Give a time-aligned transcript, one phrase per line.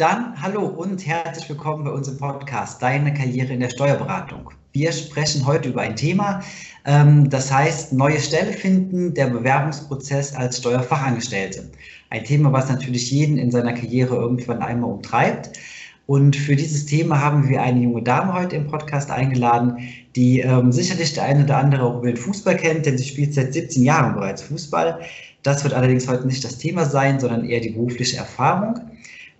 [0.00, 4.48] Dann hallo und herzlich willkommen bei unserem Podcast Deine Karriere in der Steuerberatung.
[4.72, 6.40] Wir sprechen heute über ein Thema,
[6.86, 11.70] ähm, das heißt neue Stelle finden, der Bewerbungsprozess als Steuerfachangestellte.
[12.08, 15.50] Ein Thema, was natürlich jeden in seiner Karriere irgendwann einmal umtreibt.
[16.06, 19.80] Und für dieses Thema haben wir eine junge Dame heute im Podcast eingeladen,
[20.16, 23.34] die ähm, sicherlich der eine oder andere auch über den Fußball kennt, denn sie spielt
[23.34, 25.00] seit 17 Jahren bereits Fußball.
[25.42, 28.80] Das wird allerdings heute nicht das Thema sein, sondern eher die berufliche Erfahrung.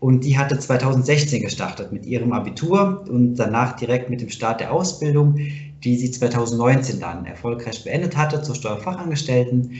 [0.01, 4.73] Und die hatte 2016 gestartet mit ihrem Abitur und danach direkt mit dem Start der
[4.73, 5.39] Ausbildung,
[5.85, 9.73] die sie 2019 dann erfolgreich beendet hatte zur Steuerfachangestellten.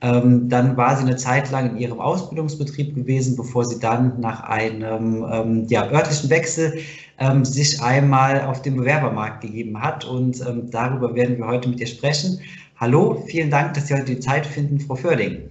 [0.00, 4.44] Ähm, dann war sie eine Zeit lang in ihrem Ausbildungsbetrieb gewesen, bevor sie dann nach
[4.44, 6.78] einem ähm, ja, örtlichen Wechsel
[7.18, 10.04] ähm, sich einmal auf den Bewerbermarkt gegeben hat.
[10.04, 12.40] Und ähm, darüber werden wir heute mit ihr sprechen.
[12.76, 15.50] Hallo, vielen Dank, dass Sie heute die Zeit finden, Frau Förding.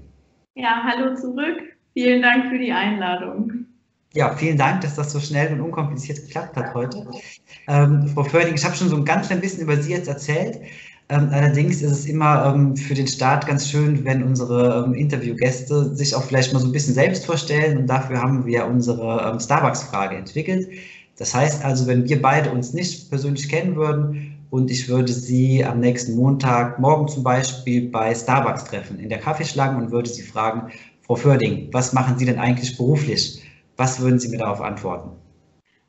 [0.55, 1.59] Ja, hallo zurück.
[1.93, 3.66] Vielen Dank für die Einladung.
[4.13, 7.05] Ja, vielen Dank, dass das so schnell und unkompliziert geklappt hat heute.
[7.67, 10.59] Ähm, Frau Förding, ich habe schon so ein ganz klein bisschen über Sie jetzt erzählt.
[11.09, 15.95] Ähm, allerdings ist es immer ähm, für den Start ganz schön, wenn unsere ähm, Interviewgäste
[15.95, 17.77] sich auch vielleicht mal so ein bisschen selbst vorstellen.
[17.77, 20.67] Und dafür haben wir unsere ähm, Starbucks-Frage entwickelt.
[21.17, 25.63] Das heißt also, wenn wir beide uns nicht persönlich kennen würden und ich würde Sie
[25.65, 30.21] am nächsten Montag, morgen zum Beispiel bei Starbucks treffen, in der Kaffeeschlange und würde Sie
[30.21, 33.41] fragen, Frau Förding, was machen Sie denn eigentlich beruflich?
[33.77, 35.11] Was würden Sie mir darauf antworten?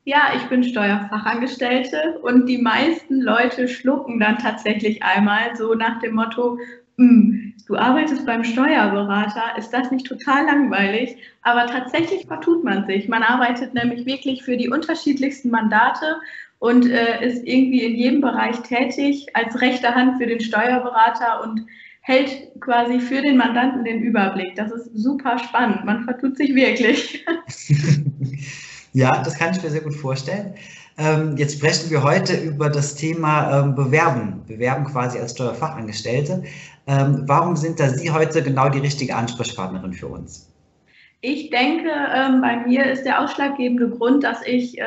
[0.05, 6.15] Ja, ich bin Steuerfachangestellte und die meisten Leute schlucken dann tatsächlich einmal so nach dem
[6.15, 6.59] Motto,
[6.97, 11.17] hm, du arbeitest beim Steuerberater, ist das nicht total langweilig?
[11.43, 13.09] Aber tatsächlich vertut man sich.
[13.09, 16.17] Man arbeitet nämlich wirklich für die unterschiedlichsten Mandate
[16.59, 21.67] und äh, ist irgendwie in jedem Bereich tätig als rechte Hand für den Steuerberater und
[22.09, 24.57] hält quasi für den Mandanten den Überblick.
[24.57, 25.85] Das ist super spannend.
[25.85, 27.25] Man vertut sich wirklich.
[28.95, 30.55] Ja, das kann ich mir sehr gut vorstellen.
[30.97, 36.43] Ähm, jetzt sprechen wir heute über das Thema ähm, Bewerben, Bewerben quasi als Steuerfachangestellte.
[36.87, 40.51] Ähm, warum sind da Sie heute genau die richtige Ansprechpartnerin für uns?
[41.21, 41.91] Ich denke,
[42.41, 44.79] bei mir ist der ausschlaggebende Grund, dass ich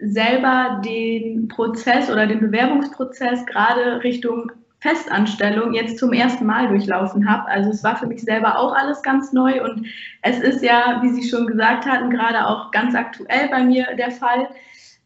[0.00, 4.50] selber den Prozess oder den Bewerbungsprozess gerade Richtung
[4.82, 7.48] Festanstellung jetzt zum ersten Mal durchlaufen habe.
[7.48, 9.86] Also es war für mich selber auch alles ganz neu und
[10.22, 14.10] es ist ja, wie Sie schon gesagt hatten, gerade auch ganz aktuell bei mir der
[14.10, 14.48] Fall.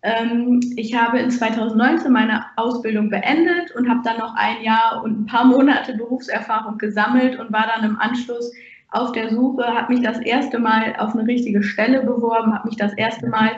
[0.02, 5.20] Ähm, ich habe in 2019 meine Ausbildung beendet und habe dann noch ein Jahr und
[5.20, 8.50] ein paar Monate Berufserfahrung gesammelt und war dann im Anschluss
[8.92, 12.78] auf der Suche, habe mich das erste Mal auf eine richtige Stelle beworben, habe mich
[12.78, 13.50] das erste Mal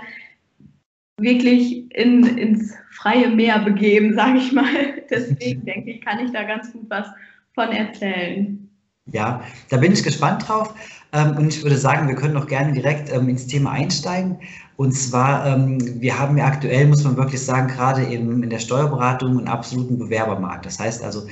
[1.18, 4.64] wirklich in, ins freie Meer begeben, sage ich mal.
[5.10, 7.06] Deswegen denke ich, kann ich da ganz gut was
[7.54, 8.68] von erzählen.
[9.12, 10.74] Ja, da bin ich gespannt drauf.
[11.12, 14.38] Ähm, und ich würde sagen, wir können auch gerne direkt ähm, ins Thema einsteigen.
[14.76, 18.58] Und zwar, ähm, wir haben ja aktuell, muss man wirklich sagen, gerade eben in der
[18.58, 20.66] Steuerberatung einen absoluten Bewerbermarkt.
[20.66, 21.26] Das heißt also,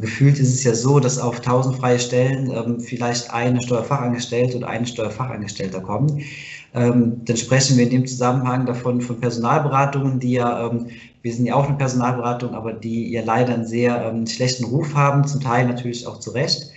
[0.00, 4.86] gefühlt ist es ja so, dass auf 1000 freie Stellen vielleicht eine Steuerfachangestellte oder ein
[4.86, 6.24] Steuerfachangestellter kommen.
[6.72, 10.86] Ähm, dann sprechen wir in dem Zusammenhang davon von Personalberatungen, die ja, ähm,
[11.22, 14.94] wir sind ja auch eine Personalberatung, aber die ja leider einen sehr ähm, schlechten Ruf
[14.94, 16.70] haben, zum Teil natürlich auch zu Recht.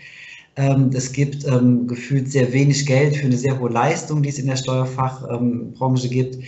[0.56, 4.40] Ähm, es gibt ähm, gefühlt sehr wenig Geld für eine sehr hohe Leistung, die es
[4.40, 6.44] in der Steuerfachbranche gibt.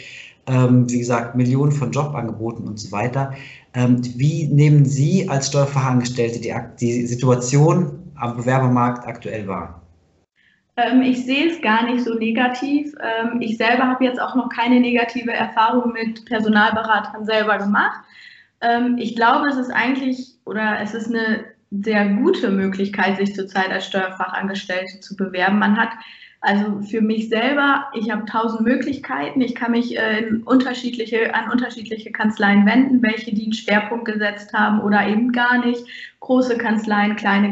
[0.48, 3.34] Ähm, wie gesagt, Millionen von Jobangeboten und so weiter.
[3.74, 9.85] wie nehmen Sie als Steuerfachangestellte die, die Situation am Bewerbermarkt aktuell wahr?
[10.78, 12.94] Ähm, ich sehe es gar nicht so negativ.
[13.02, 18.04] Ähm, ich selber habe jetzt auch noch keine negative Erfahrung mit Personalberatern selber gemacht.
[18.62, 23.70] Ähm, ich glaube, es ist eigentlich oder es ist eine sehr gute Möglichkeit, sich zurzeit
[23.72, 25.60] als Steuerfachangestellte zu bewerben.
[25.60, 25.90] Man hat
[26.46, 29.42] also für mich selber, ich habe tausend Möglichkeiten.
[29.42, 34.54] Ich kann mich äh, in unterschiedliche, an unterschiedliche Kanzleien wenden, welche die einen Schwerpunkt gesetzt
[34.54, 35.84] haben oder eben gar nicht.
[36.20, 37.52] Große Kanzleien, kleine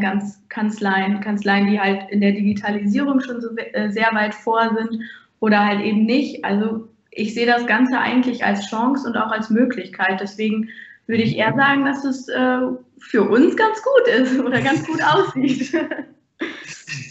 [0.50, 5.02] Kanzleien, Kanzleien, die halt in der Digitalisierung schon so, äh, sehr weit vor sind
[5.40, 6.46] oder halt eben nicht.
[6.46, 10.22] Also ich sehe das Ganze eigentlich als Chance und auch als Möglichkeit.
[10.22, 10.70] Deswegen
[11.08, 12.60] würde ich eher sagen, dass es äh,
[13.00, 15.74] für uns ganz gut ist oder ganz gut aussieht.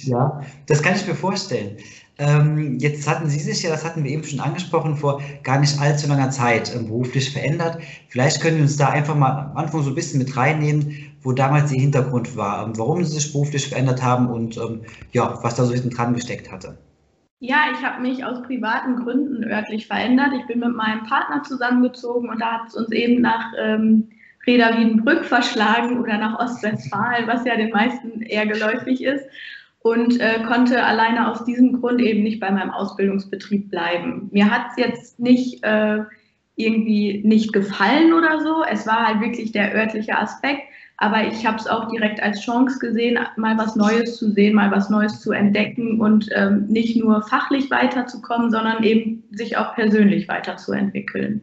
[0.02, 1.76] Ja, das kann ich mir vorstellen.
[2.18, 5.80] Ähm, jetzt hatten Sie sich ja, das hatten wir eben schon angesprochen, vor gar nicht
[5.80, 7.78] allzu langer Zeit ähm, beruflich verändert.
[8.08, 11.32] Vielleicht können Sie uns da einfach mal am Anfang so ein bisschen mit reinnehmen, wo
[11.32, 14.82] damals Ihr Hintergrund war, ähm, warum Sie sich beruflich verändert haben und ähm,
[15.12, 16.78] ja, was da so hinten dran gesteckt hatte.
[17.40, 20.32] Ja, ich habe mich aus privaten Gründen örtlich verändert.
[20.38, 24.10] Ich bin mit meinem Partner zusammengezogen und da hat es uns eben nach ähm,
[24.46, 29.24] Reda Wiedenbrück verschlagen oder nach Ostwestfalen, was ja den meisten eher geläufig ist.
[29.80, 34.28] und äh, konnte alleine aus diesem Grund eben nicht bei meinem Ausbildungsbetrieb bleiben.
[34.30, 36.04] Mir hat es jetzt nicht äh,
[36.56, 38.62] irgendwie nicht gefallen oder so.
[38.70, 40.62] Es war halt wirklich der örtliche Aspekt.
[40.98, 44.70] Aber ich habe es auch direkt als Chance gesehen, mal was Neues zu sehen, mal
[44.70, 50.28] was Neues zu entdecken und ähm, nicht nur fachlich weiterzukommen, sondern eben sich auch persönlich
[50.28, 51.42] weiterzuentwickeln.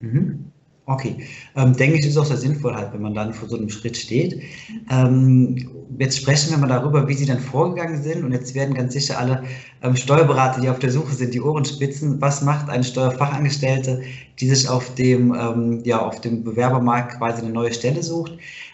[0.00, 0.46] Mhm.
[0.86, 1.16] Okay,
[1.56, 3.96] ähm, denke ich, ist auch sehr sinnvoll halt, wenn man dann vor so einem Schritt
[3.96, 4.42] steht.
[4.90, 8.92] Ähm, jetzt sprechen wir mal darüber, wie Sie dann vorgegangen sind und jetzt werden ganz
[8.92, 9.44] sicher alle
[9.82, 12.20] ähm, Steuerberater, die auf der Suche sind, die Ohren spitzen.
[12.20, 14.02] Was macht eine Steuerfachangestellte,
[14.38, 18.32] die sich auf dem, ähm, ja, auf dem Bewerbermarkt quasi eine neue Stelle sucht?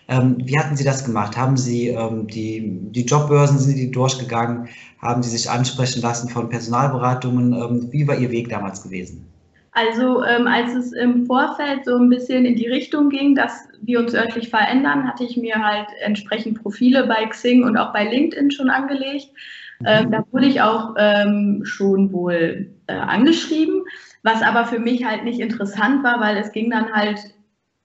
[0.09, 1.37] Ähm, wie hatten Sie das gemacht?
[1.37, 4.69] Haben Sie ähm, die, die Jobbörsen, sind die durchgegangen?
[4.99, 7.93] Haben Sie sich ansprechen lassen von Personalberatungen?
[7.93, 9.27] wie war Ihr Weg damals gewesen?
[9.73, 14.01] Also ähm, als es im Vorfeld so ein bisschen in die Richtung ging, dass wir
[14.01, 18.51] uns örtlich verändern, hatte ich mir halt entsprechend Profile bei Xing und auch bei LinkedIn
[18.51, 19.29] schon angelegt.
[19.85, 23.83] Ähm, da wurde ich auch ähm, schon wohl äh, angeschrieben,
[24.23, 27.19] was aber für mich halt nicht interessant war, weil es ging dann halt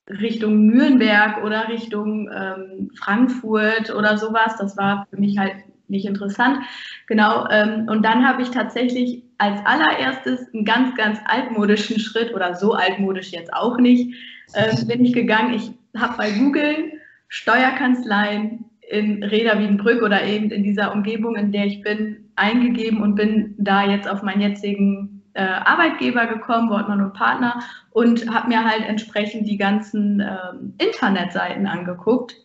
[0.10, 4.56] Richtung Nürnberg oder Richtung ähm, Frankfurt oder sowas.
[4.58, 5.54] Das war für mich halt
[5.88, 6.60] nicht interessant.
[7.08, 7.48] Genau.
[7.50, 12.74] Ähm, und dann habe ich tatsächlich als allererstes einen ganz, ganz altmodischen Schritt oder so
[12.74, 14.16] altmodisch jetzt auch nicht,
[14.54, 15.54] äh, bin ich gegangen.
[15.54, 16.94] Ich habe bei Google
[17.28, 23.16] Steuerkanzleien in Reda Wiedenbrück oder eben in dieser Umgebung, in der ich bin, eingegeben und
[23.16, 27.62] bin da jetzt auf meinen jetzigen äh, Arbeitgeber gekommen, Wortmann und Partner,
[27.92, 30.38] und habe mir halt entsprechend die ganzen äh,
[30.78, 32.36] Internetseiten angeguckt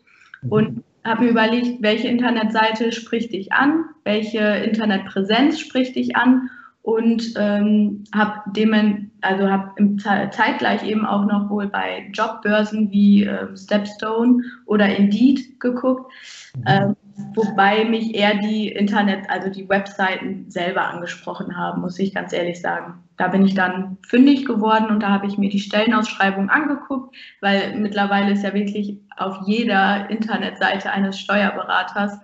[0.42, 0.52] mhm.
[0.52, 6.50] und habe mir überlegt, welche Internetseite spricht dich an, welche Internetpräsenz spricht dich an
[6.82, 9.96] und ähm, habe dem also habe
[10.30, 16.10] zeitgleich eben auch noch wohl bei Jobbörsen wie äh, Stepstone oder Indeed geguckt,
[16.64, 16.88] äh,
[17.34, 22.60] wobei mich eher die Internet, also die Webseiten selber angesprochen haben, muss ich ganz ehrlich
[22.60, 27.14] sagen da bin ich dann fündig geworden und da habe ich mir die Stellenausschreibung angeguckt,
[27.42, 32.14] weil mittlerweile ist ja wirklich auf jeder Internetseite eines Steuerberaters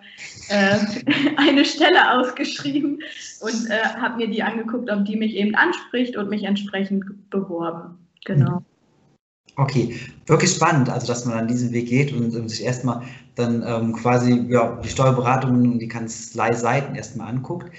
[0.48, 0.78] äh,
[1.36, 2.98] eine Stelle ausgeschrieben
[3.42, 7.98] und äh, habe mir die angeguckt, ob die mich eben anspricht und mich entsprechend beworben.
[8.24, 8.62] Genau.
[9.56, 13.02] Okay, wirklich spannend, also dass man an diesen Weg geht und, und sich erstmal
[13.34, 17.70] dann ähm, quasi ja, die Steuerberatungen und die Kanzlei-Seiten erstmal anguckt.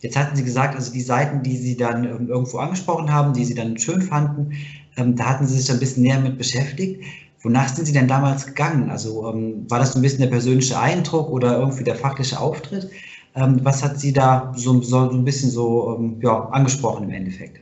[0.00, 3.44] Jetzt hatten Sie gesagt, also die Seiten, die Sie dann ähm, irgendwo angesprochen haben, die
[3.44, 4.52] Sie dann schön fanden,
[4.96, 7.02] ähm, da hatten Sie sich ein bisschen näher mit beschäftigt.
[7.42, 8.90] Wonach sind Sie denn damals gegangen?
[8.90, 12.90] Also ähm, war das so ein bisschen der persönliche Eindruck oder irgendwie der fachliche Auftritt?
[13.38, 17.60] Was hat Sie da so, so, ein bisschen so ja, angesprochen im Endeffekt?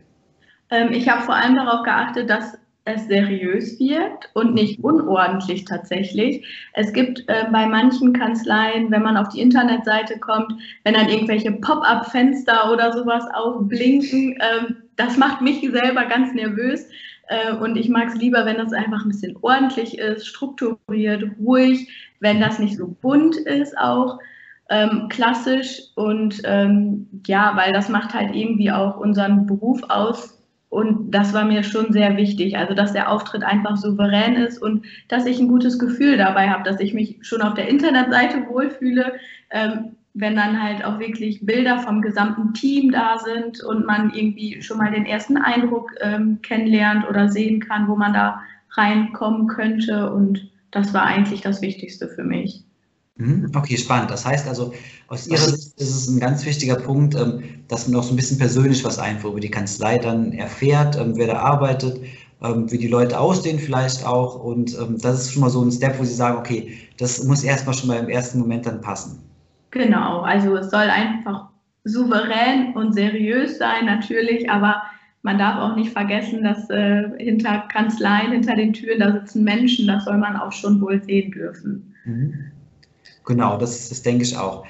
[0.93, 6.47] Ich habe vor allem darauf geachtet, dass es seriös wirkt und nicht unordentlich tatsächlich.
[6.75, 10.53] Es gibt äh, bei manchen Kanzleien, wenn man auf die Internetseite kommt,
[10.85, 16.87] wenn dann irgendwelche Pop-up-Fenster oder sowas aufblinken, äh, das macht mich selber ganz nervös.
[17.29, 21.89] Äh, und ich mag es lieber, wenn das einfach ein bisschen ordentlich ist, strukturiert, ruhig,
[22.21, 24.19] wenn das nicht so bunt ist auch.
[24.71, 30.43] Ähm, klassisch und ähm, ja, weil das macht halt irgendwie auch unseren Beruf aus,
[30.75, 32.59] und das war mir schon sehr wichtig.
[32.59, 36.65] Also, dass der Auftritt einfach souverän ist und dass ich ein gutes Gefühl dabei habe,
[36.65, 39.13] dass ich mich schon auf der Internetseite wohlfühle,
[39.51, 44.63] ähm, wenn dann halt auch wirklich Bilder vom gesamten Team da sind und man irgendwie
[44.63, 50.13] schon mal den ersten Eindruck ähm, kennenlernt oder sehen kann, wo man da reinkommen könnte.
[50.13, 52.65] Und das war eigentlich das Wichtigste für mich.
[53.17, 53.53] Mhm.
[53.55, 54.11] Okay, spannend.
[54.11, 54.73] Das heißt also,
[55.09, 58.17] aus Ihrer Sicht ist es ein ganz wichtiger Punkt, ähm, dass man auch so ein
[58.17, 62.01] bisschen persönlich was einfach über die Kanzlei dann erfährt, ähm, wer da arbeitet,
[62.43, 64.43] ähm, wie die Leute aussehen vielleicht auch.
[64.43, 67.75] Und das ist schon mal so ein Step, wo Sie sagen, okay, das muss erstmal
[67.75, 69.21] schon mal im ersten Moment dann passen.
[69.71, 71.49] Genau, also es soll einfach
[71.85, 74.83] souverän und seriös sein natürlich, aber
[75.23, 79.87] man darf auch nicht vergessen, dass äh, hinter Kanzleien, hinter den Türen, da sitzen Menschen,
[79.87, 81.95] das soll man auch schon wohl sehen dürfen.
[82.05, 82.51] Mhm.
[83.25, 84.65] Genau, das, das denke ich auch.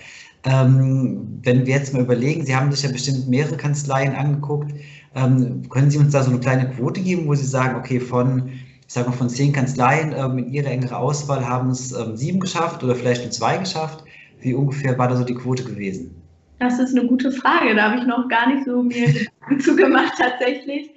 [0.45, 4.73] Ähm, wenn wir jetzt mal überlegen, Sie haben sich ja bestimmt mehrere Kanzleien angeguckt,
[5.15, 8.49] ähm, können Sie uns da so eine kleine Quote geben, wo Sie sagen, okay, von,
[8.49, 12.41] ich sage mal, von zehn Kanzleien ähm, in Ihrer engeren Auswahl haben es ähm, sieben
[12.41, 14.05] geschafft oder vielleicht nur zwei geschafft?
[14.41, 16.15] Wie ungefähr war da so die Quote gewesen?
[16.59, 17.75] Das ist eine gute Frage.
[17.75, 19.09] Da habe ich noch gar nicht so mir
[19.61, 20.91] zugemacht tatsächlich.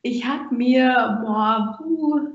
[0.00, 1.78] Ich habe mir boah,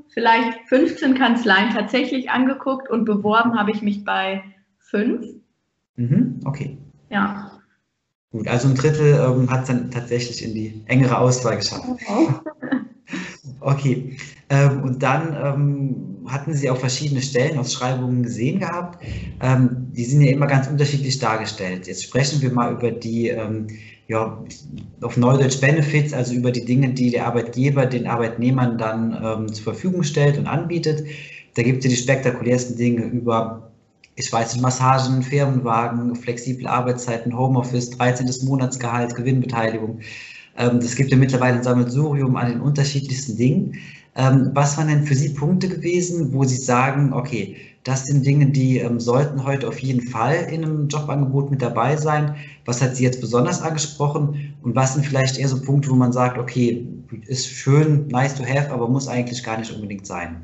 [0.09, 4.43] vielleicht 15 Kanzleien tatsächlich angeguckt und beworben habe ich mich bei
[4.89, 5.25] fünf.
[5.96, 6.77] Mhm, okay.
[7.10, 7.51] Ja.
[8.31, 11.84] Gut, also ein Drittel ähm, hat es dann tatsächlich in die engere Auswahl geschafft.
[11.88, 12.27] Okay.
[13.60, 14.17] okay.
[14.50, 19.03] Ähm, und dann ähm, hatten Sie auch verschiedene Stellenausschreibungen gesehen gehabt.
[19.41, 21.88] Ähm, die sind ja immer ganz unterschiedlich dargestellt.
[21.88, 23.67] Jetzt sprechen wir mal über die, ähm,
[24.08, 24.43] ja,
[25.01, 29.63] auf Neudeutsch Benefits, also über die Dinge, die der Arbeitgeber den Arbeitnehmern dann ähm, zur
[29.63, 31.03] Verfügung stellt und anbietet.
[31.55, 33.68] Da gibt es ja die spektakulärsten Dinge über,
[34.19, 38.29] ich weiß nicht, Massagen, Firmenwagen, flexible Arbeitszeiten, Homeoffice, 13.
[38.43, 40.01] Monatsgehalt, Gewinnbeteiligung.
[40.57, 43.77] Ähm, das gibt ja mittlerweile ein Sammelsurium an den unterschiedlichsten Dingen.
[44.15, 48.47] Ähm, was waren denn für Sie Punkte gewesen, wo Sie sagen, okay, das sind Dinge,
[48.47, 52.35] die ähm, sollten heute auf jeden Fall in einem Jobangebot mit dabei sein.
[52.65, 54.53] Was hat Sie jetzt besonders angesprochen?
[54.61, 56.85] Und was sind vielleicht eher so Punkte, wo man sagt, okay,
[57.27, 60.41] ist schön, nice to have, aber muss eigentlich gar nicht unbedingt sein?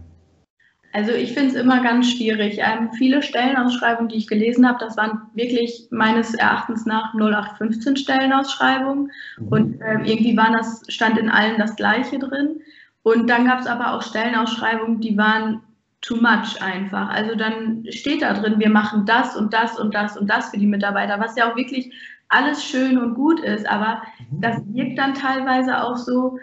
[0.96, 2.60] Also ich finde es immer ganz schwierig.
[2.60, 9.12] Ähm, viele Stellenausschreibungen, die ich gelesen habe, das waren wirklich meines Erachtens nach 0815 Stellenausschreibungen.
[9.38, 9.48] Mhm.
[9.50, 12.62] Und ähm, irgendwie war das, stand in allen das Gleiche drin.
[13.04, 15.62] Und dann gab es aber auch Stellenausschreibungen, die waren
[16.00, 17.10] too much einfach.
[17.10, 20.58] Also dann steht da drin, wir machen das und das und das und das für
[20.58, 21.94] die Mitarbeiter, was ja auch wirklich
[22.30, 23.68] alles schön und gut ist.
[23.70, 24.40] Aber mhm.
[24.40, 26.40] das wirkt dann teilweise auch so,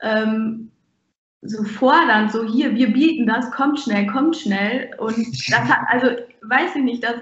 [0.00, 0.70] ähm,
[1.48, 4.90] so fordernd, so hier, wir bieten das, kommt schnell, kommt schnell.
[4.98, 6.08] Und das hat, also
[6.42, 7.16] weiß ich nicht, das,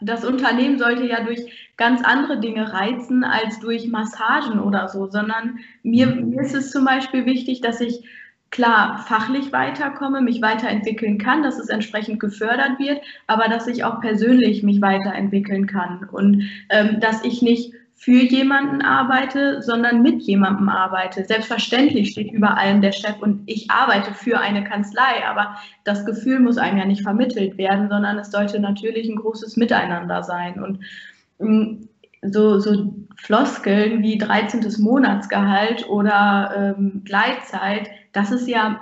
[0.00, 5.58] das Unternehmen sollte ja durch ganz andere Dinge reizen als durch Massagen oder so, sondern
[5.82, 6.30] mir, mhm.
[6.30, 8.04] mir ist es zum Beispiel wichtig, dass ich
[8.50, 14.00] klar fachlich weiterkomme, mich weiterentwickeln kann, dass es entsprechend gefördert wird, aber dass ich auch
[14.00, 17.72] persönlich mich weiterentwickeln kann und ähm, dass ich nicht
[18.02, 21.22] für jemanden arbeite, sondern mit jemandem arbeite.
[21.26, 26.40] Selbstverständlich steht über allem der Chef und ich arbeite für eine Kanzlei, aber das Gefühl
[26.40, 30.62] muss einem ja nicht vermittelt werden, sondern es sollte natürlich ein großes Miteinander sein.
[30.62, 30.80] Und
[31.40, 31.88] mm,
[32.22, 34.82] so, so Floskeln wie 13.
[34.82, 38.80] Monatsgehalt oder ähm, Gleitzeit, das ist ja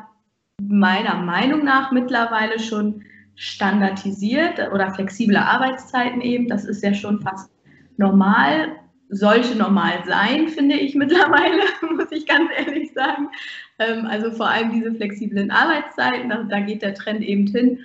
[0.62, 3.02] meiner Meinung nach mittlerweile schon
[3.34, 6.46] standardisiert oder flexible Arbeitszeiten eben.
[6.46, 7.50] Das ist ja schon fast
[7.96, 8.76] normal
[9.10, 11.62] sollte normal sein, finde ich mittlerweile,
[11.96, 13.28] muss ich ganz ehrlich sagen.
[13.78, 17.80] Ähm, also vor allem diese flexiblen Arbeitszeiten, da, da geht der Trend eben hin.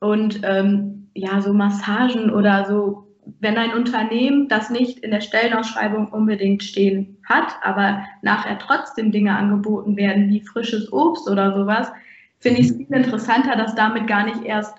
[0.00, 3.08] Und ähm, ja, so Massagen oder so,
[3.40, 9.36] wenn ein Unternehmen das nicht in der Stellenausschreibung unbedingt stehen hat, aber nachher trotzdem Dinge
[9.36, 11.90] angeboten werden wie frisches Obst oder sowas,
[12.38, 14.76] finde ich es viel interessanter, dass damit gar nicht erst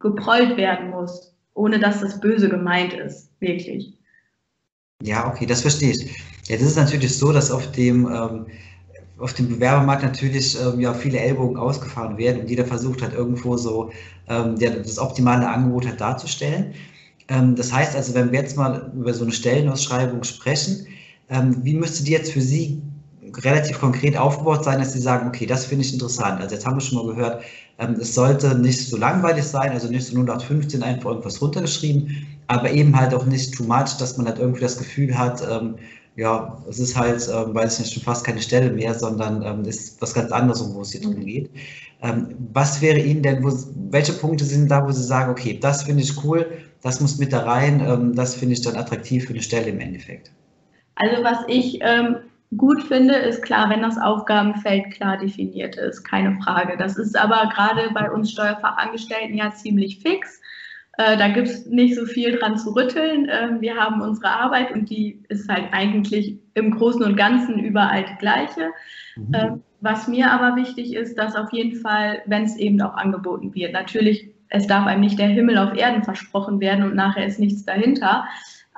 [0.00, 3.96] geprollt werden muss, ohne dass das böse gemeint ist, wirklich.
[5.02, 6.04] Ja, okay, das verstehe ich.
[6.48, 8.46] Ja, das ist natürlich so, dass auf dem, ähm,
[9.18, 13.56] auf dem Bewerbermarkt natürlich ähm, ja, viele Ellbogen ausgefahren werden und jeder versucht hat, irgendwo
[13.56, 13.90] so
[14.28, 16.74] ähm, der, das optimale Angebot halt darzustellen.
[17.28, 20.86] Ähm, das heißt also, wenn wir jetzt mal über so eine Stellenausschreibung sprechen,
[21.30, 22.82] ähm, wie müsste die jetzt für Sie
[23.38, 26.40] relativ konkret aufgebaut sein, dass Sie sagen, okay, das finde ich interessant.
[26.40, 27.44] Also jetzt haben wir schon mal gehört,
[27.78, 32.70] ähm, es sollte nicht so langweilig sein, also nicht so 0815 einfach irgendwas runtergeschrieben, aber
[32.70, 35.76] eben halt auch nicht too much, dass man halt irgendwie das Gefühl hat, ähm,
[36.16, 39.64] ja, es ist halt, ähm, weiß ich nicht, schon fast keine Stelle mehr, sondern ähm,
[39.64, 41.26] ist was ganz anderes, um wo es hier drum mhm.
[41.26, 41.50] geht.
[42.02, 43.52] Ähm, was wäre Ihnen denn, wo,
[43.90, 46.46] welche Punkte sind da, wo Sie sagen, okay, das finde ich cool,
[46.82, 49.80] das muss mit da rein, ähm, das finde ich dann attraktiv für eine Stelle im
[49.80, 50.30] Endeffekt?
[50.94, 52.16] Also was ich ähm,
[52.56, 56.76] gut finde, ist klar, wenn das Aufgabenfeld klar definiert ist, keine Frage.
[56.78, 60.40] Das ist aber gerade bei uns Steuerfachangestellten ja ziemlich fix.
[60.98, 63.28] Äh, da gibt es nicht so viel dran zu rütteln.
[63.28, 68.04] Äh, wir haben unsere Arbeit und die ist halt eigentlich im Großen und Ganzen überall
[68.04, 68.70] die gleiche.
[69.16, 69.34] Mhm.
[69.34, 69.50] Äh,
[69.80, 73.72] was mir aber wichtig ist, dass auf jeden Fall, wenn es eben auch angeboten wird,
[73.72, 77.64] natürlich, es darf einem nicht der Himmel auf Erden versprochen werden und nachher ist nichts
[77.64, 78.24] dahinter.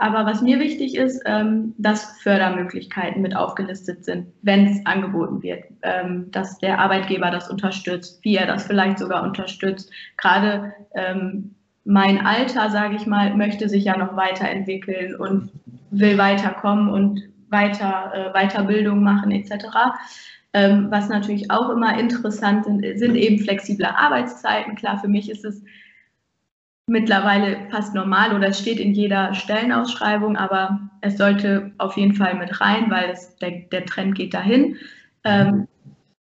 [0.01, 5.65] Aber was mir wichtig ist, ähm, dass Fördermöglichkeiten mit aufgelistet sind, wenn es angeboten wird,
[5.83, 9.91] ähm, dass der Arbeitgeber das unterstützt, wie er das vielleicht sogar unterstützt.
[10.17, 11.57] Gerade ähm,
[11.89, 15.51] mein Alter, sage ich mal, möchte sich ja noch weiterentwickeln und
[15.91, 19.65] will weiterkommen und weiter äh, Weiterbildung machen etc.
[20.53, 24.75] Ähm, was natürlich auch immer interessant sind, sind eben flexible Arbeitszeiten.
[24.75, 25.63] Klar, für mich ist es
[26.87, 32.35] mittlerweile fast normal oder es steht in jeder Stellenausschreibung, aber es sollte auf jeden Fall
[32.35, 34.77] mit rein, weil es, der, der Trend geht dahin.
[35.25, 35.67] Ähm,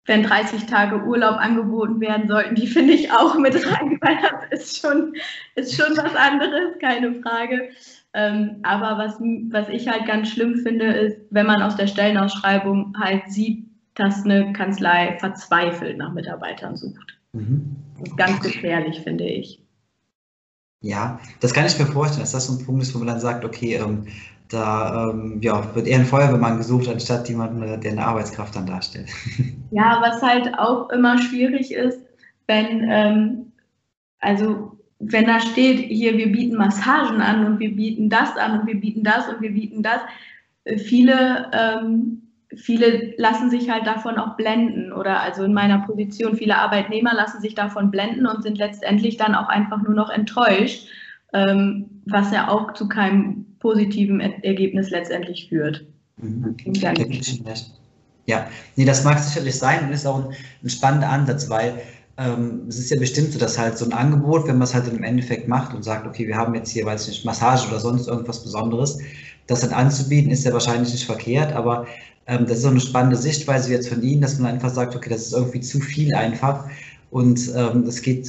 [0.05, 4.17] wenn 30 Tage Urlaub angeboten werden sollten, die finde ich auch mit rein, weil
[4.51, 5.13] das ist schon,
[5.55, 7.69] ist schon was anderes, keine Frage.
[8.13, 12.95] Ähm, aber was, was ich halt ganz schlimm finde, ist, wenn man aus der Stellenausschreibung
[12.97, 17.17] halt sieht, dass eine Kanzlei verzweifelt nach Mitarbeitern sucht.
[17.33, 17.75] Mhm.
[17.99, 19.61] Das ist ganz gefährlich, finde ich.
[20.81, 23.19] Ja, das kann ich mir vorstellen, dass das so ein Punkt ist, wo man dann
[23.19, 24.05] sagt, okay, ähm,
[24.49, 28.65] da ähm, ja, wird eher ein Feuerwehrmann gesucht, anstatt jemanden, äh, der eine Arbeitskraft dann
[28.65, 29.09] darstellt.
[29.71, 31.99] Ja, was halt auch immer schwierig ist,
[32.47, 33.51] wenn, ähm,
[34.19, 38.67] also wenn da steht, hier, wir bieten Massagen an und wir bieten das an und
[38.67, 39.99] wir bieten das und wir bieten das,
[40.63, 42.21] äh, viele, ähm,
[42.55, 47.41] viele lassen sich halt davon auch blenden oder also in meiner Position, viele Arbeitnehmer lassen
[47.41, 50.87] sich davon blenden und sind letztendlich dann auch einfach nur noch enttäuscht,
[51.35, 55.85] ähm, was ja auch zu keinem positiven Ergebnis letztendlich führt.
[56.17, 56.55] Mhm.
[58.27, 61.81] Ja, nee, das mag sicherlich sein und ist auch ein, ein spannender Ansatz, weil
[62.17, 64.87] ähm, es ist ja bestimmt so, dass halt so ein Angebot, wenn man es halt
[64.87, 68.07] im Endeffekt macht und sagt, okay, wir haben jetzt hier, weiß nicht, Massage oder sonst
[68.07, 68.99] irgendwas Besonderes,
[69.47, 71.85] das dann anzubieten, ist ja wahrscheinlich nicht verkehrt, aber
[72.27, 75.09] ähm, das ist auch eine spannende Sichtweise jetzt von Ihnen, dass man einfach sagt, okay,
[75.09, 76.65] das ist irgendwie zu viel einfach
[77.11, 78.27] und ähm, das geht,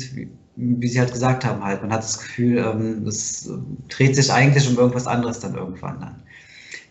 [0.57, 3.51] wie Sie halt gesagt haben, halt, man hat das Gefühl, ähm, es
[3.89, 6.23] dreht sich eigentlich um irgendwas anderes dann irgendwann dann.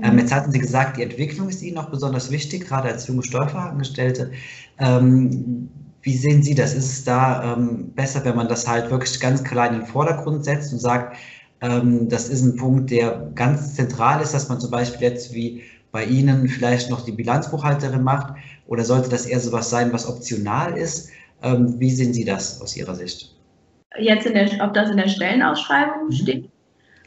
[0.02, 0.20] Ähm, mhm.
[0.20, 4.32] jetzt hatten Sie gesagt, die Entwicklung ist Ihnen auch besonders wichtig, gerade als junge Steuerfachangestellte.
[4.78, 5.70] Ähm,
[6.02, 6.76] wie sehen Sie das?
[6.76, 10.46] Ist es da ähm, besser, wenn man das halt wirklich ganz klar in den Vordergrund
[10.46, 11.18] setzt und sagt,
[11.62, 15.64] ähm, das ist ein Punkt, der ganz zentral ist, dass man zum Beispiel jetzt wie
[15.92, 18.36] bei Ihnen vielleicht noch die Bilanzbuchhalterin macht?
[18.68, 21.10] Oder sollte das eher so was sein, was optional ist?
[21.42, 23.35] Wie sehen Sie das aus Ihrer Sicht?
[24.00, 26.12] Jetzt, in der, ob das in der Stellenausschreibung mhm.
[26.12, 26.50] steht?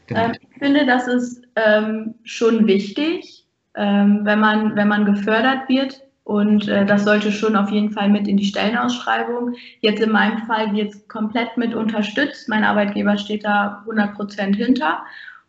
[0.07, 0.25] Genau.
[0.25, 6.01] Ähm, ich finde, das ist ähm, schon wichtig, ähm, wenn, man, wenn man gefördert wird
[6.23, 9.55] und äh, das sollte schon auf jeden Fall mit in die Stellenausschreibung.
[9.81, 12.47] Jetzt in meinem Fall wird es komplett mit unterstützt.
[12.47, 14.99] Mein Arbeitgeber steht da 100 Prozent hinter.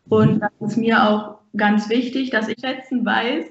[0.09, 0.40] Und mhm.
[0.40, 3.44] das ist mir auch ganz wichtig, dass ich schätzen weiß,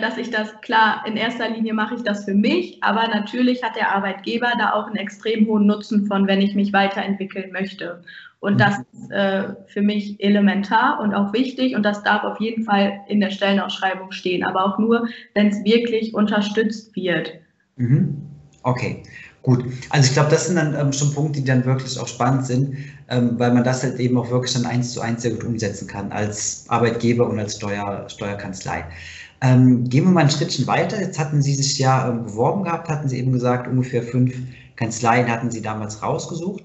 [0.00, 3.76] dass ich das, klar, in erster Linie mache ich das für mich, aber natürlich hat
[3.76, 8.02] der Arbeitgeber da auch einen extrem hohen Nutzen von, wenn ich mich weiterentwickeln möchte.
[8.40, 8.84] Und das mhm.
[9.00, 13.20] ist äh, für mich elementar und auch wichtig und das darf auf jeden Fall in
[13.20, 17.32] der Stellenausschreibung stehen, aber auch nur, wenn es wirklich unterstützt wird.
[17.76, 18.16] Mhm.
[18.62, 19.02] Okay,
[19.42, 19.64] gut.
[19.90, 22.76] Also ich glaube, das sind dann ähm, schon Punkte, die dann wirklich auch spannend sind,
[23.08, 25.86] ähm, weil man das halt eben auch wirklich dann eins zu eins sehr gut umsetzen
[25.86, 28.84] kann als Arbeitgeber und als Steuer, Steuerkanzlei.
[29.42, 31.00] Ähm, gehen wir mal ein Schrittchen weiter.
[31.00, 34.34] Jetzt hatten Sie sich ja ähm, beworben gehabt, hatten Sie eben gesagt, ungefähr fünf
[34.76, 36.64] Kanzleien hatten Sie damals rausgesucht.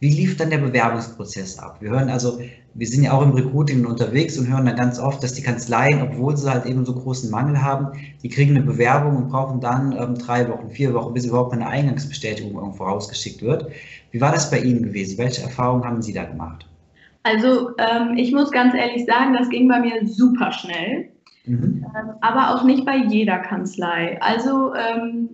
[0.00, 1.76] Wie lief dann der Bewerbungsprozess ab?
[1.80, 2.40] Wir hören also,
[2.72, 6.00] wir sind ja auch im Recruiting unterwegs und hören dann ganz oft, dass die Kanzleien,
[6.00, 7.88] obwohl sie halt eben so großen Mangel haben,
[8.22, 11.66] die kriegen eine Bewerbung und brauchen dann ähm, drei Wochen, vier Wochen, bis überhaupt eine
[11.66, 13.66] Eingangsbestätigung irgendwo rausgeschickt wird.
[14.10, 15.18] Wie war das bei Ihnen gewesen?
[15.18, 16.66] Welche Erfahrungen haben Sie da gemacht?
[17.22, 21.10] Also ähm, ich muss ganz ehrlich sagen, das ging bei mir super schnell,
[21.50, 21.86] mhm.
[21.96, 24.20] ähm, aber auch nicht bei jeder Kanzlei.
[24.20, 25.30] Also ähm,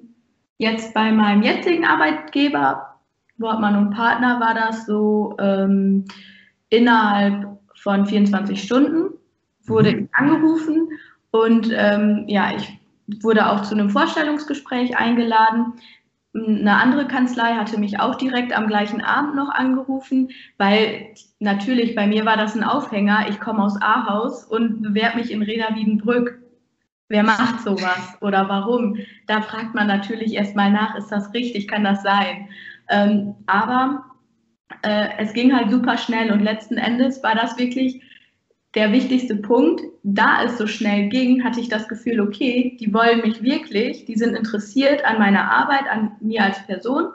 [0.58, 2.94] jetzt bei meinem jetzigen Arbeitgeber
[3.38, 6.06] Wortmann und Partner war das so ähm,
[6.70, 9.10] innerhalb von 24 Stunden
[9.66, 9.98] wurde mhm.
[10.04, 10.88] ich angerufen
[11.30, 12.78] und ähm, ja, ich
[13.22, 15.74] wurde auch zu einem Vorstellungsgespräch eingeladen.
[16.36, 22.06] Eine andere Kanzlei hatte mich auch direkt am gleichen Abend noch angerufen, weil natürlich bei
[22.06, 23.26] mir war das ein Aufhänger.
[23.30, 26.38] Ich komme aus Ahaus und bewerbe mich in Reda Wiedenbrück.
[27.08, 28.98] Wer macht sowas oder warum?
[29.26, 32.48] Da fragt man natürlich erstmal nach, ist das richtig, kann das sein?
[32.90, 34.04] Ähm, aber
[34.82, 38.02] äh, es ging halt super schnell und letzten Endes war das wirklich
[38.76, 39.82] der wichtigste Punkt.
[40.04, 44.16] Da es so schnell ging, hatte ich das Gefühl, okay, die wollen mich wirklich, die
[44.16, 47.08] sind interessiert an meiner Arbeit, an mir als Person.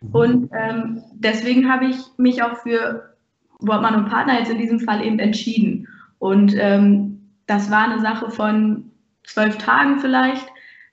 [0.00, 0.14] Mhm.
[0.14, 3.16] Und ähm, deswegen habe ich mich auch für
[3.60, 5.88] Wortmann und Partner jetzt in diesem Fall eben entschieden.
[6.18, 8.90] Und ähm, das war eine Sache von
[9.24, 10.46] zwölf Tagen vielleicht,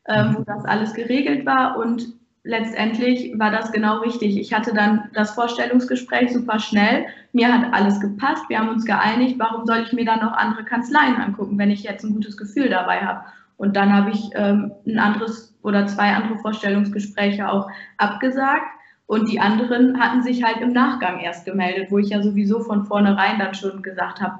[0.07, 0.45] ähm, wo mhm.
[0.45, 1.77] das alles geregelt war.
[1.77, 2.07] Und
[2.43, 4.37] letztendlich war das genau richtig.
[4.37, 7.05] Ich hatte dann das Vorstellungsgespräch super schnell.
[7.31, 8.43] Mir hat alles gepasst.
[8.49, 11.83] Wir haben uns geeinigt, warum soll ich mir dann noch andere Kanzleien angucken, wenn ich
[11.83, 13.25] jetzt ein gutes Gefühl dabei habe.
[13.57, 18.65] Und dann habe ich ähm, ein anderes oder zwei andere Vorstellungsgespräche auch abgesagt.
[19.05, 22.85] Und die anderen hatten sich halt im Nachgang erst gemeldet, wo ich ja sowieso von
[22.85, 24.39] vornherein dann schon gesagt habe,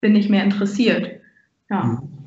[0.00, 1.20] bin ich mehr interessiert.
[1.68, 1.84] Ja.
[1.84, 2.19] Mhm.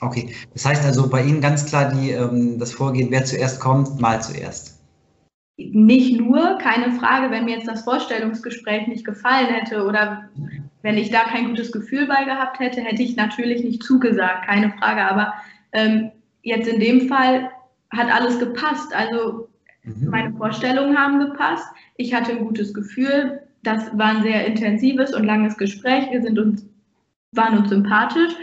[0.00, 4.00] Okay, das heißt also bei Ihnen ganz klar die, ähm, das Vorgehen, wer zuerst kommt,
[4.00, 4.78] mal zuerst.
[5.56, 10.28] Nicht nur, keine Frage, wenn mir jetzt das Vorstellungsgespräch nicht gefallen hätte oder
[10.82, 14.72] wenn ich da kein gutes Gefühl bei gehabt hätte, hätte ich natürlich nicht zugesagt, keine
[14.78, 15.02] Frage.
[15.02, 15.34] Aber
[15.72, 17.50] ähm, jetzt in dem Fall
[17.90, 18.94] hat alles gepasst.
[18.94, 19.48] Also
[19.82, 20.10] mhm.
[20.10, 21.66] meine Vorstellungen haben gepasst.
[21.96, 23.40] Ich hatte ein gutes Gefühl.
[23.64, 26.08] Das war ein sehr intensives und langes Gespräch.
[26.12, 26.64] Wir sind uns,
[27.32, 28.34] waren uns sympathisch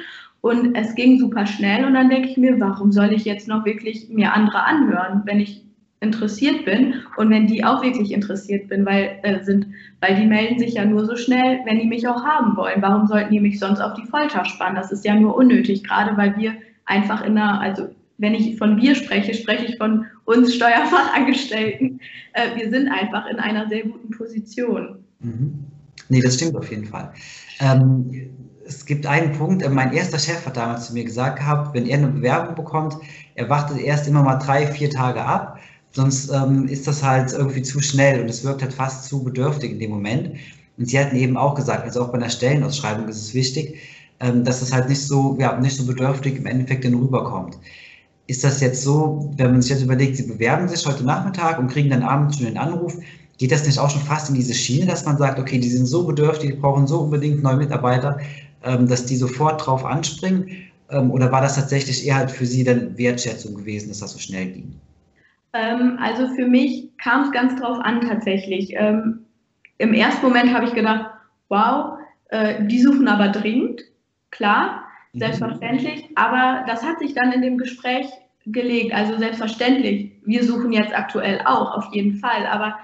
[0.46, 3.66] und es ging super schnell und dann denke ich mir, warum soll ich jetzt noch
[3.66, 5.66] wirklich mir andere anhören, wenn ich
[6.02, 9.66] interessiert bin und wenn die auch wirklich interessiert bin, weil, äh, sind,
[10.02, 12.80] weil die melden sich ja nur so schnell, wenn die mich auch haben wollen.
[12.84, 14.76] Warum sollten die mich sonst auf die Folter spannen?
[14.76, 16.54] Das ist ja nur unnötig, gerade weil wir
[16.86, 17.88] einfach in einer, also
[18.20, 22.00] wenn ich von wir spreche, spreche ich von uns Steuerfachangestellten,
[22.34, 24.98] äh, wir sind einfach in einer sehr guten Position.
[25.22, 25.66] Mhm.
[26.10, 27.12] Nee, das stimmt auf jeden Fall.
[27.62, 28.30] Ähm,
[28.68, 31.86] es gibt einen Punkt, äh, mein erster Chef hat damals zu mir gesagt gehabt, wenn
[31.86, 32.98] er eine Bewerbung bekommt,
[33.36, 35.60] er wartet erst immer mal drei, vier Tage ab,
[35.92, 39.72] sonst ähm, ist das halt irgendwie zu schnell und es wirkt halt fast zu bedürftig
[39.72, 40.36] in dem Moment.
[40.78, 43.78] Und sie hatten eben auch gesagt, also auch bei einer Stellenausschreibung ist es wichtig,
[44.20, 47.58] ähm, dass es halt nicht so, ja, nicht so bedürftig im Endeffekt dann rüberkommt.
[48.28, 51.68] Ist das jetzt so, wenn man sich jetzt überlegt, Sie bewerben sich heute Nachmittag und
[51.68, 52.98] kriegen dann abends schon den Anruf,
[53.38, 55.86] geht das nicht auch schon fast in diese Schiene, dass man sagt, okay, die sind
[55.86, 58.18] so bedürftig, die brauchen so unbedingt neue Mitarbeiter,
[58.88, 60.50] dass die sofort drauf anspringen?
[60.90, 64.20] Ähm, oder war das tatsächlich eher halt für Sie dann Wertschätzung gewesen, dass das so
[64.20, 64.80] schnell ging?
[65.54, 68.76] also für mich kam es ganz drauf an tatsächlich.
[68.76, 71.12] Im ersten Moment habe ich gedacht,
[71.48, 71.98] wow,
[72.30, 73.84] äh, die suchen aber dringend,
[74.32, 75.20] klar, mhm.
[75.20, 78.08] selbstverständlich, aber das hat sich dann in dem Gespräch
[78.46, 82.78] gelegt, also selbstverständlich, wir suchen jetzt aktuell auch, auf jeden Fall, aber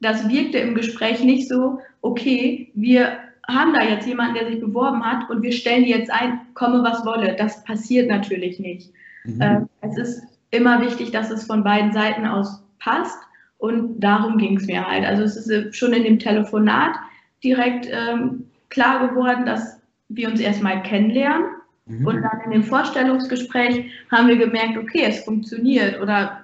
[0.00, 5.04] das wirkte im Gespräch nicht so, okay, wir haben da jetzt jemanden, der sich beworben
[5.04, 7.34] hat und wir stellen die jetzt ein, komme was wolle.
[7.36, 8.92] Das passiert natürlich nicht.
[9.24, 9.40] Mhm.
[9.40, 13.18] Äh, es ist immer wichtig, dass es von beiden Seiten aus passt
[13.58, 15.04] und darum ging es mir halt.
[15.04, 16.94] Also es ist äh, schon in dem Telefonat
[17.42, 21.46] direkt ähm, klar geworden, dass wir uns erstmal kennenlernen.
[21.86, 22.06] Mhm.
[22.06, 26.40] Und dann in dem Vorstellungsgespräch haben wir gemerkt, okay, es funktioniert oder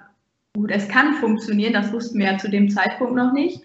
[0.54, 3.62] gut, es kann funktionieren, das wussten wir ja zu dem Zeitpunkt noch nicht.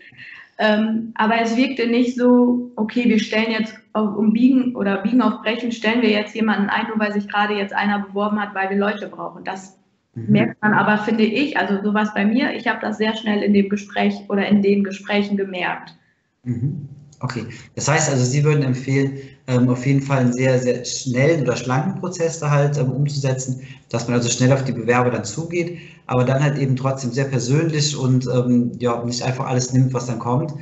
[0.61, 5.21] Ähm, aber es wirkte nicht so, okay, wir stellen jetzt auf, um Biegen oder Biegen
[5.21, 8.53] auf Brechen, stellen wir jetzt jemanden ein, nur weil sich gerade jetzt einer beworben hat,
[8.53, 9.45] weil wir Leute brauchen.
[9.45, 9.79] Das
[10.15, 10.25] mhm.
[10.33, 13.53] merkt man aber, finde ich, also sowas bei mir, ich habe das sehr schnell in
[13.53, 15.95] dem Gespräch oder in den Gesprächen gemerkt.
[16.43, 16.89] Mhm.
[17.21, 21.41] Okay, das heißt also, Sie würden empfehlen, ähm, auf jeden Fall einen sehr, sehr schnellen
[21.41, 25.25] oder schlanken Prozess da halt ähm, umzusetzen, dass man also schnell auf die Bewerber dann
[25.25, 29.93] zugeht, aber dann halt eben trotzdem sehr persönlich und ähm, ja, nicht einfach alles nimmt,
[29.93, 30.53] was dann kommt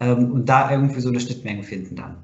[0.00, 2.16] und da irgendwie so eine Schnittmenge finden dann.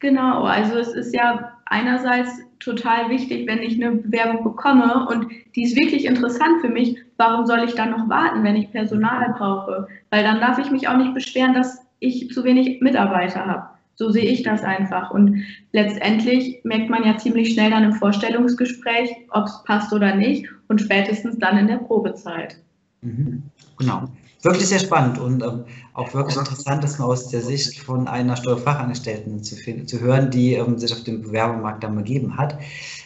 [0.00, 5.62] Genau, also es ist ja einerseits total wichtig, wenn ich eine Bewerbung bekomme und die
[5.62, 9.86] ist wirklich interessant für mich, warum soll ich dann noch warten, wenn ich Personal brauche?
[10.08, 13.68] Weil dann darf ich mich auch nicht beschweren, dass ich zu wenig Mitarbeiter habe.
[13.94, 15.10] So sehe ich das einfach.
[15.10, 20.48] Und letztendlich merkt man ja ziemlich schnell dann im Vorstellungsgespräch, ob es passt oder nicht
[20.68, 22.56] und spätestens dann in der Probezeit.
[23.02, 23.42] Mhm.
[23.78, 24.08] Genau.
[24.42, 28.36] Wirklich sehr spannend und ähm, auch wirklich interessant, das mal aus der Sicht von einer
[28.36, 32.58] Steuerfachangestellten zu, zu hören, die ähm, sich auf dem Bewerbermarkt dann begeben hat.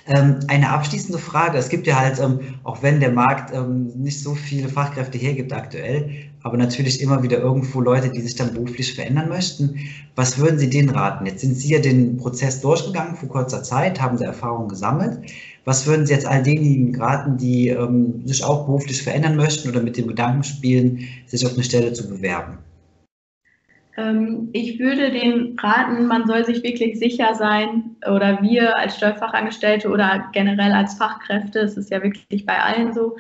[0.07, 1.59] Ähm, eine abschließende Frage.
[1.59, 5.52] Es gibt ja halt, ähm, auch wenn der Markt ähm, nicht so viele Fachkräfte hergibt
[5.52, 9.80] aktuell, aber natürlich immer wieder irgendwo Leute, die sich dann beruflich verändern möchten.
[10.14, 11.24] Was würden Sie denen raten?
[11.24, 15.18] Jetzt sind Sie ja den Prozess durchgegangen vor kurzer Zeit, haben da Erfahrungen gesammelt.
[15.64, 19.83] Was würden Sie jetzt all denjenigen raten, die ähm, sich auch beruflich verändern möchten oder
[19.83, 22.59] mit dem Gedanken spielen, sich auf eine Stelle zu bewerben?
[23.96, 29.88] Ähm, ich würde den raten, man soll sich wirklich sicher sein, oder wir als Steuerfachangestellte
[29.88, 33.16] oder generell als Fachkräfte, es ist ja wirklich bei allen so,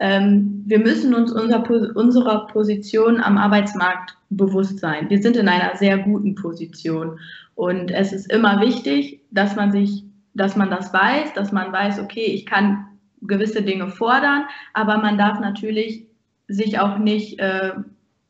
[0.00, 5.08] wir müssen uns unser, unserer Position am Arbeitsmarkt bewusst sein.
[5.10, 7.20] Wir sind in einer sehr guten Position
[7.54, 12.00] und es ist immer wichtig, dass man sich, dass man das weiß, dass man weiß,
[12.00, 12.86] okay, ich kann
[13.20, 16.06] gewisse Dinge fordern, aber man darf natürlich
[16.48, 17.72] sich auch nicht äh,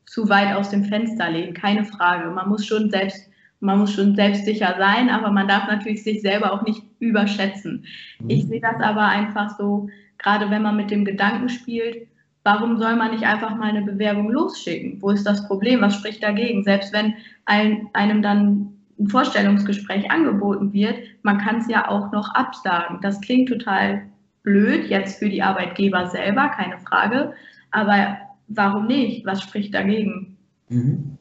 [0.05, 2.29] zu weit aus dem Fenster lehnen, keine Frage.
[2.29, 3.29] Man muss schon selbst
[3.63, 7.85] man muss schon selbstsicher sein, aber man darf natürlich sich selber auch nicht überschätzen.
[8.27, 8.49] Ich mhm.
[8.49, 9.87] sehe das aber einfach so,
[10.23, 12.07] gerade wenn man mit dem Gedanken spielt,
[12.43, 15.01] warum soll man nicht einfach mal eine Bewerbung losschicken?
[15.01, 15.81] Wo ist das Problem?
[15.81, 16.63] Was spricht dagegen?
[16.63, 17.13] Selbst wenn
[17.45, 22.99] ein, einem dann ein Vorstellungsgespräch angeboten wird, man kann es ja auch noch absagen.
[23.01, 24.03] Das klingt total
[24.43, 27.33] blöd jetzt für die Arbeitgeber selber, keine Frage.
[27.71, 29.25] Aber warum nicht?
[29.25, 30.37] Was spricht dagegen?
[30.69, 31.17] Mhm.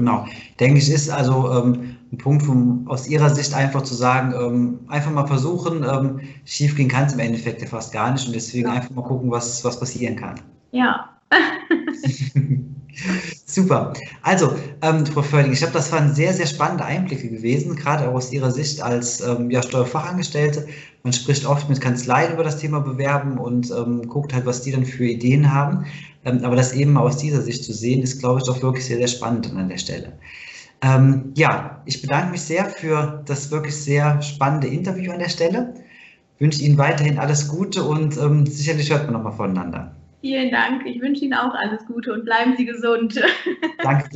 [0.00, 0.24] Genau,
[0.58, 4.78] denke ich, ist also ähm, ein Punkt vom, aus Ihrer Sicht einfach zu sagen, ähm,
[4.88, 8.34] einfach mal versuchen, ähm, schief gehen kann es im Endeffekt ja fast gar nicht und
[8.34, 8.72] deswegen ja.
[8.72, 10.40] einfach mal gucken, was, was passieren kann.
[10.72, 11.10] Ja.
[13.46, 13.92] Super.
[14.22, 18.14] Also, ähm, Frau Förding, ich glaube, das waren sehr, sehr spannende Einblicke gewesen, gerade auch
[18.14, 20.68] aus Ihrer Sicht als ähm, ja, Steuerfachangestellte.
[21.02, 24.72] Man spricht oft mit Kanzleien über das Thema Bewerben und ähm, guckt halt, was die
[24.72, 25.86] dann für Ideen haben.
[26.24, 28.98] Ähm, aber das eben aus dieser Sicht zu sehen, ist, glaube ich, doch wirklich sehr,
[28.98, 30.12] sehr spannend an der Stelle.
[30.82, 35.74] Ähm, ja, ich bedanke mich sehr für das wirklich sehr spannende Interview an der Stelle.
[36.38, 39.99] Wünsche Ihnen weiterhin alles Gute und ähm, sicherlich hört man nochmal voneinander.
[40.20, 40.84] Vielen Dank.
[40.84, 43.18] Ich wünsche Ihnen auch alles Gute und bleiben Sie gesund.
[43.82, 44.10] Danke.